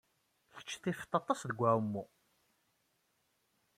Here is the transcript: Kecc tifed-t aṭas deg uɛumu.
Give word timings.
Kecc 0.55 0.71
tifed-t 0.83 1.13
aṭas 1.19 1.41
deg 1.49 1.59
uɛumu. 1.63 2.03